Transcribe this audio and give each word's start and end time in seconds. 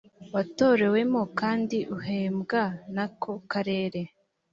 watorewemo 0.35 1.21
kandi 1.39 1.77
uhembwa 1.97 2.63
n 2.95 2.97
ako 3.05 3.31
karere 3.51 4.01